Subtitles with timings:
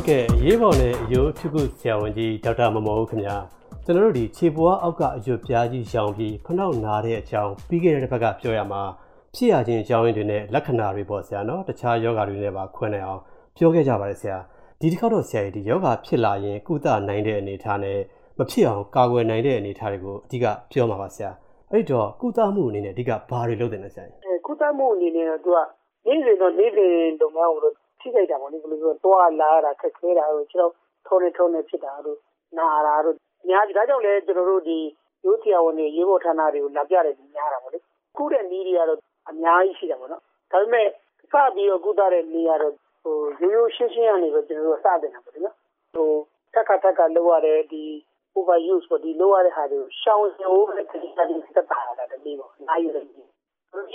[0.00, 3.36] ဟုတ်ကဲ့ရေးပေါ်နဲ့အယိုးထုခုဆရာဝန်ကြီးဒေါက်တာမမောဦးခင်ဗျာ
[3.84, 8.82] ကျွန်တော်တို့ဒီခြေပွားအောက်ကအယွတ်ပြားကြီးရောင်ပြီးခနောက်နာတဲ့အကြောင်းပြီးခဲ့တဲ့ဘက်ကပြောရမှာ
[9.34, 13.20] ဖြစ်ရခြင်းကြောင်းရင်းတွေနဲ့လက္ခဏာတွေပေါ့ဆရာနော်တခြားယောဂတွေနဲ့ပါခွဲနိုင်အောင်
[13.56, 14.38] ပြောခဲ့ကြပါတယ်ဆရာ
[14.80, 17.98] ဒီတစ်ခေါက်တော့ဆရာကြီးဒီယောဂဖြစ်လာရင်ကုသနိုင်တဲ့အနေအထားနဲ့
[18.38, 21.30] မဖြစ်အောင်ကာကွယ်နိုင်တဲ့အနေအထားတွေကိုအဓိကပြောမှာပါဆရာ
[21.70, 25.58] အဲ့တော့ကုသမှုအနေနဲ့အဓိကဘာတွေလုပ်တယ်လဲဆရာကြီးအဲကုသမှုအနေနဲ့တော့သူက
[26.06, 30.72] နေ့စဉ်တော့နေ့စဉ်လုပ်ငန်းကိုတော့ ထိခိုက်တာပေါ့လေ ဘယ်လိုပြောသွားလာတာ ခက်ခဲတာတို့ကျွန်တော်
[31.06, 32.18] ထုံးနေထုံးနေဖြစ်တာတို့
[32.58, 34.78] နာတာတို့ အများကြီး ဒါကြောင့်လဲကျွန်တော်တို့ ဒီ
[35.24, 37.78] ရိုးဆရာဝန်တွေရေးဖို့ဌာနတွေကို လာပြတယ်များတာပေါ့လေ
[38.16, 38.98] ခုတဲ့နည်းတွေကတော့
[39.30, 40.86] အများကြီးရှိတာပေါ့နော် ဒါပေမဲ့
[41.30, 45.56] စပြီးတော့ ကုသတဲ့နေရာတော့ဟိုရိုးရိုးရှင်းရှင်းကနေပဲကျွန်တော်တို့စတင်တာပေါ့နော်
[45.94, 46.10] ဟို
[46.54, 47.84] တက်ကတက်ကလောက်ရတဲ့ ဒီ
[48.36, 53.14] over use ပေါ့ ဒီလောက်ရတဲ့ဟာတွေကို ရှောင်ရုံနဲ့တတိယတိစက်တာတာတည်းပေါ့နိုင်ရတယ်ဒီ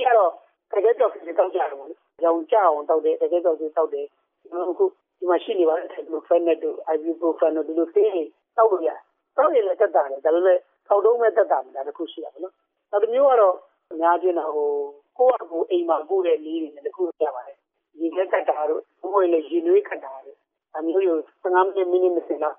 [0.08, 0.32] ကတော့
[0.72, 1.90] တကယ်တော့ဒီတောက်ကြတယ်ပေါ့
[2.24, 4.06] ရောင်ကြအောင်တောက်တယ်တကယ်တော့ဒီတောက်တယ်
[4.50, 4.86] ကျွန်တော်အခု
[5.20, 8.28] ဒီမှာရှိနေပါတယ် ibuprofen တို့ ibuprofen တို့ဒီလိုသေးတယ်
[8.58, 8.90] တောက်လို့ရ
[9.38, 12.54] တောက်ရင်လည်းတက်တာတယ်ဒါပေမဲ့ထောက်တုံးမဲ့တက်တာမလားတခုရှိရပါတော့
[12.92, 13.56] နောက်တစ်မျိုးကတော့
[13.92, 14.70] အများကြီးတော့ဟို
[15.18, 17.58] ကိုယ့်အကူအိမ်မှာပို့တဲ့နည်းတွေနဲ့တခုကြပါတယ်
[18.00, 20.38] ရေခဲကတ်တာတို့ဘိုးလေရေနွေးကတ်တာတို့
[20.78, 22.58] အမျိုးမျိုး15မိနစ်မိနစ်20လောက်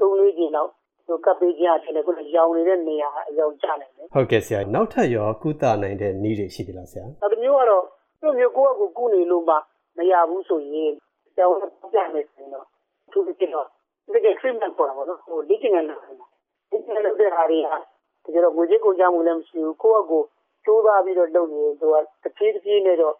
[0.00, 0.70] သုံးလေးကျင်လောက်
[1.06, 7.84] ဟိုကပ်ပေးကြတယ်လေခုနရောင်နေတဲ့နေရာအရောင်ကျနိုင်တယ်ဟုတ်ကဲ့ဆရာနောက်ထပ်ရောကုသနိုင်တဲ့နည်းတွေရှိသလားဆရာနောက်တစ်မျိုးကတော့
[8.20, 9.54] သူ့မျိုးကိုယ့်အကူကုနေလို့မှ
[9.96, 10.92] မရဘူးဆိုရင်
[11.34, 11.60] ဆရာဝန်
[11.92, 12.66] ပြမယ်ဆိုရင်တော့
[13.12, 13.66] သူပြတော့
[14.12, 16.26] ဒီက treatment ပေါ်တာပေါ့နော်ဟိုလေ့ကျင့်ခန်းလုပ်နေတာ
[16.70, 17.68] လေ့ကျင့်ခန်းလုပ်တဲ့ဟာတွေက
[18.24, 20.18] တကယ်တော့ငွေကြေးကုန်ကြမှုလည်းမရှိဘူးကိုယ့်အကူ
[20.64, 23.14] စူးစားပြီးတော့လုပ်ရင်သူကတစ်ပြေးတစ်ပြေးနဲ့တော့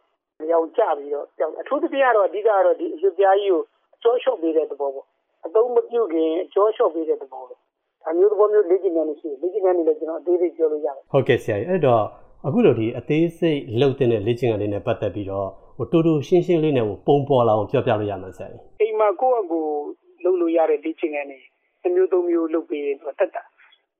[0.52, 1.26] ရောင်ကျပြီးတော့
[1.60, 3.62] အထူးသဖြင့်ကတော့အဓိကကတော့ဒီအရွပြားကြီးကို
[3.94, 5.06] အကျော်လျှော့ပေးတဲ့သဘောပေါ့
[5.46, 7.58] အသုံးမပြုခင်အကျော်လျှော့ပေးတဲ့သဘောပေါ့
[8.02, 12.02] ဒါမျိုးသဘောမျိုးလေ့ကျင့်ခန်းရှိလေ့ကျင့်ခန်းတွေလည်းကျွန်တော်အသေးစိတ်ပြောလို့ရတယ်ဟုတ်ကဲ့ဆရာကြီးအဲ့တော့
[12.46, 19.60] အခုလိုဒီအသေးစိတ်လှုပ်တဲ့လေ့ကျင့်ခန်းလေးနဲ့ပတ်သက်ပြီးတော့ဟိုတူတူရှင်းရှင်းလေးနဲ့ဟိုပုံပေါ်လာအောင်ပြောပြလို့ရမှာဆရာကြီးအိမ်မှာကိုယ့်အကူ
[20.24, 21.38] လုပ်လို့ရတဲ့လေ့ကျင့်ခန်းတွေ
[21.86, 23.42] အမျိုးသုံးမျိုးလုပ်ပေးရင်တော့တက်တာ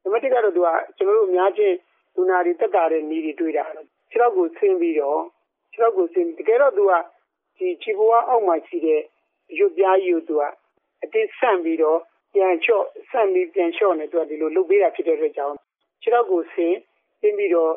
[0.03, 1.77] နံပါတ်1ကတော့သူကကျွန်တော်တို့အများချင်း
[2.15, 3.65] လူနာတွေတက်တာတဲ့နည်းတွေတွေ့တာ
[4.11, 5.21] ခြေထောက်ကိုဆင်းပြီးတော့
[5.73, 6.93] ခြေထောက်ကိုဆင်းတကယ်တော့သူက
[7.59, 9.01] ဒီခြေဘဝအောက်မှာရှိတဲ့
[9.59, 10.43] ရွတ်ပြားကြီးကိုသူက
[11.03, 11.99] အတိဆန့်ပြီးတော့
[12.35, 15.57] ပြန်ချော့ဆန့်ပြီးပြန်ချော့နေသူကဒီလိုလုပ်ပေးတာဖြစ်တဲ့အတွက်ကြောင့်
[16.03, 16.79] ခြေထောက်ကိုဆင်း
[17.21, 17.73] ဆင်းပြီးတော့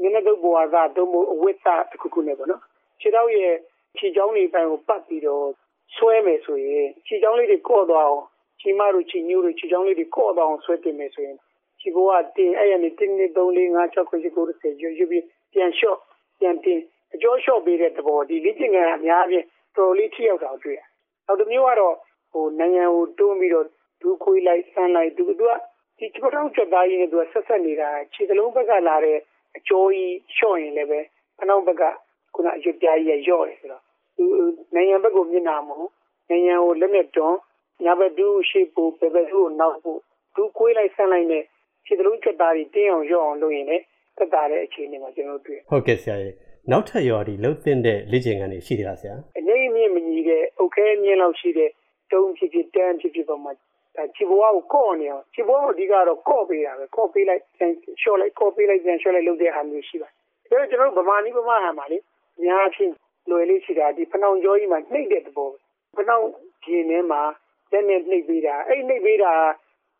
[0.00, 2.62] မျက်နှာတုပ်ဘဝကသုံးဖို့အဝိသတစ်ခုခုနဲ့ပေါ့နော်
[3.00, 3.54] ခြေထောက်ရဲ့
[3.98, 5.46] ခြေချောင်းတွေပိုင်းကိုပတ်ပြီးတော့
[5.96, 8.24] ဆွဲမယ်ဆိုရင်ခြေချောင်းလေးတွေကော့သွားအောင်
[8.60, 11.36] ခြေမတို့ခြေညိုးတို့ခြေချောင်းလေးတွေကော့သွားအောင်ဆွဲတင်မယ်ဆိုရင်
[11.80, 15.98] ခြေဘဝတင်အဲ့ရနေတင်းနေ3 4 5 6 9 10 10ရွရွပြီးပြန်လျှော့
[16.40, 16.80] ပြန်တင်
[17.14, 19.44] အကျော်လျှော့ပေးတဲ့သဘောဒီလေ့ကျင့်ခန်းအများအပြား
[19.76, 20.80] တော်လေးထိရောက်တာတွေ့ရ
[21.26, 21.94] နောက်တစ်မျိုးကတော့
[22.32, 23.66] ဟိုနိုင်ငံကိုတွန်းပြီးတော့
[24.00, 25.30] ဒူးခွေးလိုက်ဆန်းလိုက်သူက
[25.98, 29.18] ဒီချပတောင်းချက်သားကြီးနဲ့သူကဆက်ဆက်နေတာခြေစလုံးဘက်ကလာတဲ့
[29.56, 31.00] အကျော်ကြီးလျှော့ရင်လည်းပဲ
[31.40, 31.82] အနောက်ဘက်က
[32.34, 33.82] ခုနအရွက်ပြားကြီးရော့တယ်ဆိုတော့
[34.16, 34.24] သူ
[34.74, 35.90] နိုင်ငံဘက်ကိုမျက်နှာမဟုတ်
[36.30, 37.38] နိုင်ငံကိုလက်နဲ့တွန်း
[37.84, 40.00] ညာဘက်ဒူးရှိဖို့ဘယ်ဘက်ကိုနောက်ဖို့
[40.34, 41.42] ဒူးခွေးလိုက်ဆန်းလိုက်နဲ့
[41.86, 43.84] ခြေစလုံးချက်သားကြီးတင်းအောင်ရော့အောင်လုပ်ရင်လည်း
[44.16, 46.34] သက်သာတဲ့အခြေအနေမှာကျွန်တော်တွေ့ဟုတ်ကဲ့ဆရာကြီး
[46.70, 51.70] နောက်ထပ်ရောဒီလှုပ်သင့်တဲ့လေ့ကျင့်ခန်းတွေရှိသေးလားဆရာအငိမ့်မြင့်မကြီးတဲ့အုတ်ခဲမြင့်လောက်ရှိတဲ့
[52.12, 53.52] တုံးဖြစ်ဖြစ်တန်းဖြစ်ဖြစ်ပေါ်မှာ
[54.16, 57.70] ခြေဘဝကိုကော့နေအောင်ခြေဘဝကိုအဓိကတော့ကော့ပေးတာပဲကော့ပေးလိုက်ပြန်
[58.00, 60.08] လျှော့လိုက်ကော့ပေးလိုက်ပြန်လျှော့လိုက်လုပ်တဲ့ဟာမျိုးရှိပါ
[60.50, 61.98] တယ်ဒါကျွန်တော်တို့ဗမာနီးဗမာဟန်မှာလေ
[62.38, 62.92] အများဖြင့်
[63.30, 65.56] လွယ်လေးရှိတာဒီဖနောင်ကြောကြီးမှာနှိပ်တဲ့သဘောပဲ
[65.96, 66.24] ဖနောင်
[66.64, 67.22] ဂျင်းထဲမှာ
[67.72, 69.32] လက်နဲ့နှိပ်ပေးတာအဲ့နှိပ်ပေးတာ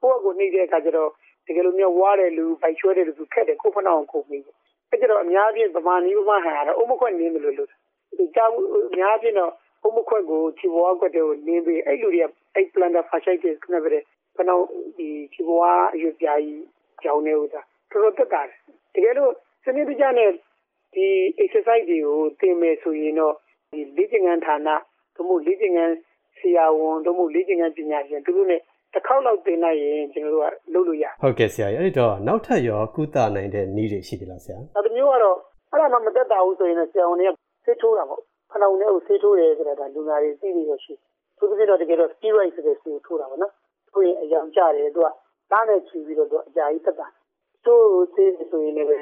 [0.03, 1.11] ကိုယ့်ကိုနှိပ်တဲ့အခါကျတော့
[1.47, 4.43] တကယ်လို့မျိုးဝါးတဲ့လူပိုက်ချွဲတဲ့လူခက်တယ်ကိုဖနောင်ကိုပြီး
[4.91, 7.69] အဲ့ကျတော့အများကြီးဗမာနီးဗမာဟန်ကတော့အုံမခွက်နင်းတယ်လို့လို့
[8.19, 8.53] ဒီကြောင်
[8.89, 9.66] အများကြီးတော့အုံ
[9.97, 13.99] မခွက်ကိုခြေဘဝကွက်တွေကိုနင်းပြီးအဲ့လူတွေကအဲ့ plantar fasciitis ခဏပဲ
[14.37, 14.63] ဖနောင်
[14.97, 15.63] ဒီခြေဘဝ
[15.95, 16.65] အရွယ်ပြားကြီး
[17.03, 17.61] ကြောင်နေဦးတာ
[17.91, 18.43] တော်တော်တက်တာ
[18.95, 19.33] တကယ်လို့
[19.65, 20.31] စနစ်တကျနဲ့
[20.95, 21.07] ဒီ
[21.43, 23.35] exercise တွေကိုသင်မယ်ဆိုရင်တော့
[23.73, 24.69] ဒီလေ့ကျင့်ခန်းဌာန
[25.15, 25.95] တို့မို့လေ့ကျင့်ခန်း
[26.39, 28.61] ဆရာဝန်တို့မို့လေ့ကျင့်ခန်းပညာရှင်တို့နဲ့
[28.95, 35.37] တစ်ခေါက်လောက်သင်လိုက်ရင်ကျွန်တော်တို့ကလုပ်လို့ရဟုတ်ကဲ့ဆရာအဲ့တော့နောက်ထပ်ရောကုသနိုင်တဲ့နည်းတွေရှိသလားဆရာနောက်တစ်မျိုးကတော့
[35.73, 37.33] အဲ့ဒါမှမသက်တာဘူးဆိုရင်ဆရာဝန်တွေက
[37.65, 38.21] ဆေးထိုးတာပေါ့
[38.51, 40.95] ခဏုံနဲ့ကိုဆေးထိုးတယ်ဆိုတာဒါလူနာတွေသိပြီးတော့ရှိ
[41.39, 43.53] သူတို့ကတော့တကယ်တော့ steroid ဆိုတဲ့ဆေးထိုးတာပေါ့နော်
[43.91, 45.07] ထိုးရင်အယောင်ကျတယ်သူက
[45.51, 47.07] သားနဲ့ချီပြီးတော့သူအကြာကြီးသက်တာ
[47.65, 47.83] သူ့
[48.15, 49.01] ဆေးဆိုရင်လည်းပြီး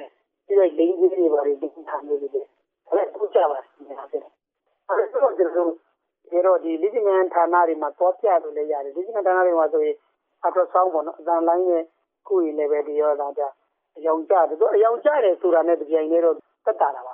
[0.59, 2.47] တော့လိန်ကြီးတွေပါတွေတင်ထားနေတယ်
[2.91, 4.33] အဲ့ဒါပူကြပါနေတာဖြစ်တယ်
[4.89, 5.71] အဲ့တော့ကျွန်တော်
[6.31, 7.05] ဒီတော့ဒီလိကျင်
[7.35, 9.97] ဌာနတွေမှာတော့ပြလို့လည်းရတယ်လိကျင်ဌာနတွေမှာဆိုရင်
[10.45, 11.85] အထဆောင်းပေါ့နော်အတန်လိုင်းနဲ့
[12.27, 13.43] ခုရင်လည်းပဲဒီရောသားကြ
[13.97, 16.37] အယောင်ကြတယ်သူအယောင်ကြတယ်ဆိုတာနဲ့တပြိုင်တည်းတော့
[16.67, 17.14] တက်တာတာပါ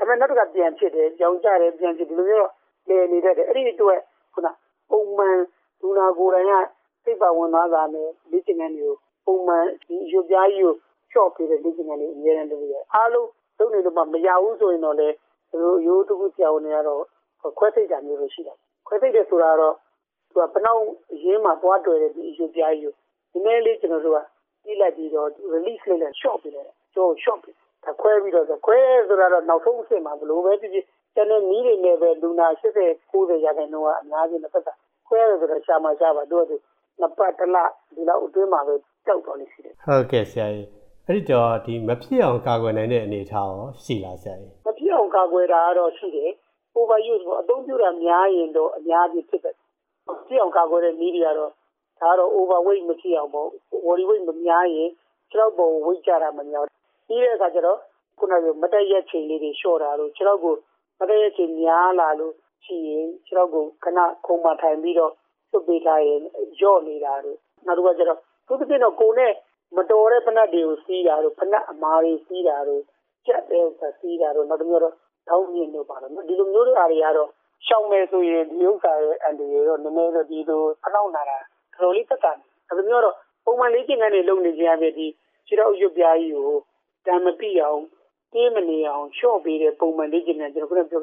[0.00, 2.50] ဒါပေမဲ့နောက်တစ်ခါပြန်ဖြစ်တယ်ကြောင်ကြတယ်ပြန်ဖြစ်ဒီလိုမျိုး
[2.88, 4.00] လေနေတတ်တယ်အဲ့ဒီအတွက်
[4.34, 4.48] ခုန
[4.90, 5.36] ပုံမှန်
[5.80, 6.52] ဒူနာကိုယ်တိုင်က
[7.04, 8.94] စိတ်ပါဝင်သွားတာနဲ့လိကျင်ဌာနတွေကို
[9.26, 10.74] ပုံမှန်ဒီရုပ်ပြားကြီးကို
[11.12, 15.08] ချော့ပေးတဲ့လေ့ကျင့်ခန်းတွေအများနဲ့လုပ်ရတယ်အားလုံးလုပ်နေလို့မှမရဘူးဆိုရင်တော့လေ
[15.50, 17.02] သူတို့ရိုးတခုကြောင်နေရတော့
[17.58, 18.54] ခွဲစိတ်တာမျိုးလိုရှိတာ
[18.86, 19.74] ခွဲစိတ်တယ်ဆိုတာတော့
[20.28, 20.82] သူကပနောက်
[21.24, 22.94] ရင်းမှာသွားတွေ့တဲ့ဒီအယူပြားကြီး
[23.32, 24.18] ကိုနည်းနည်းလေးကျွန်တော်တို့က
[24.62, 27.69] ပြီးလိုက်ပြီးတော့ release လုပ်လိုက် short ပြလိုက်ကျော် short ပြဒါ
[28.00, 28.78] ခွဲပြီးတော့ခွဲ
[29.08, 30.84] ဆိုတာတော့နောက်ဆုံးအဆင့်မှာဘလို့ပဲဖြစ်ဖြစ်
[31.14, 34.68] ကျန်တဲ့နီးတွေနဲ့ပဲလူနာ80 90ရာခိုင်နှုန်းကအများကြီးတစ်ဖက်က
[35.08, 36.52] ခွဲရဆိုတော့ရှာမှာရှာပါတို့က
[37.00, 37.56] နှစ်ပတ်တစ်လ
[37.94, 38.74] ဒီလောက်အတွင်းမှာပဲ
[39.06, 40.68] ကြောက်တော်လေးရှိတယ်ဟုတ်ကဲ့ဆရာကြီး
[41.06, 46.30] အဲ့ဒီတော့ဒီမဖြစ်အောင်ကာကွယ်နိုင်တဲ့အနေအထားရောရှိလားဆရာကြီးမဖြစ်အောင်ကာကွယ်တာကတော့ရှိတယ်
[46.76, 49.56] overuse ပေါ့အသုံးပြုတာများရင်တော့အများကြီးဖြစ်တယ်
[50.06, 51.50] မဖြစ်အောင်ကာကွယ်တဲ့နည်းတွေကတော့
[52.00, 53.48] ဒါကတော့ overweight မဖြစ်အောင်ပေါ့
[53.86, 54.88] body weight မများရင်
[55.30, 56.64] ခြေထောက်ပေါ် weight ကြတာမများ
[57.10, 57.78] ပြီးတဲ့အခါကျတော့
[58.18, 60.54] ခုနကမတက်ရက်ချိန်လေးတွေလျှော့တာလို့ခြေထောက်ကို
[61.00, 62.34] မတက်ရက်ချိန်များလာလို့
[62.64, 65.12] ရှိရင်ခြေထောက်ကိုခဏခုံမထိုင်ပြီးတော့
[65.50, 66.20] သွတ်ပေးထားရင်
[66.58, 69.32] ကြော့နေတာလို့နောက်တစ်ခါကျတော့သူတစ်ပြည့်တော့ကိုယ်နဲ့
[69.76, 72.82] မတော်တဲ့ဖနက်တွေကိုစီးတာတို့ဖနက်အမားတွေစီးတာတို့
[73.26, 73.66] ကြက်တဲ့
[74.00, 74.94] စီးတာတို့နောက်တစ်မျိုးတော့
[75.28, 77.30] တောင်းမြင့်တို့ပါတော့ဒီလိုမျိုးတွေအားတွေကတော့
[77.66, 81.38] ရှောင်မယ်ဆိုရင်ဒီဥစ္စာရဲ့အန်တီရောနည်းနည်းတော့ဒီလိုဖနောက်နာတာ
[81.72, 82.36] တော်တော်လေးသက်သာတ
[82.70, 85.06] ယ်ဒါမျိုးတော့ပုံမှန်လေးကျင်ကနေလုပ်နေကြရပြီဒီ
[85.46, 86.58] ခြေထောက်ရွတ်ပြားကြီးကို
[87.06, 87.80] တမ်းမပြအောင်
[88.32, 91.00] တင်းမနေအောင်ရှော့ပေးတဲ့ပုံမှန်လေးကျင်ကနေကျွန်တော်ခုနပြော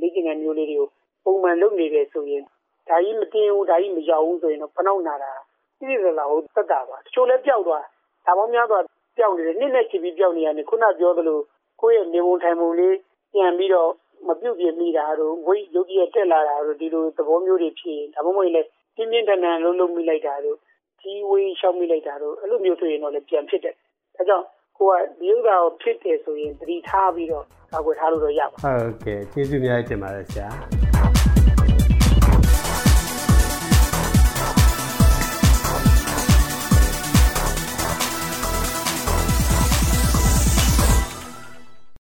[0.00, 0.88] လေးကျင်ကမျိုးလေးတွေကို
[1.24, 2.42] ပုံမှန်လုပ်နေတယ်ဆိုရင်
[2.88, 5.32] ဒါကြီးမတင်းဘူးဒါကြီးမရောက်ဘူးဆိုရင်တော့ဖနောက်နာတာ
[5.78, 7.84] ပြည့်စလာဟုတ်သက်သာပါတချို့လည်းပျောက်သွား
[8.26, 8.82] ဒါမှမများတော့
[9.16, 11.38] ပျောက်နေတယ်နစ်နဲ့ချီပြီးပျောက်နေရတယ်ခုနပြောသလို
[11.80, 12.96] ကိုယ့်ရဲ့နေပုံထိုင်ပုံလေး
[13.32, 13.90] ပြန်ပြီးတော့
[14.28, 20.56] မပြုတ်ပြမိတာတို့ဝိတ်ရုပ်ကြီးတက်လာတာတို့ဒီလိုသဘောမျိုးတွေဖြစ်ရင်ဒါမှမဟုတ်လည်းပြင်းပြင်းထန်ထန်လုံးလုံးမိလိုက်တာတို့
[21.00, 23.74] ကြီးဝေးရှောက်မိလိုက်တာတို့အဲ့လိုမျိုးဆိုရင်တော့လည်းပြန်ဖြစ်တယ်
[24.16, 24.46] ဒါကြောင့်
[24.82, 30.81] ကိုကဒီဥစ္စာကိုဖြစ်တယ်ဆိုရင်သတိထားပြီးတော့ကာကွယ်ထားလို့တော့ရပါဟုတ်ကဲ့ကျေးဇူးများတင်ပါတယ်ဆရာ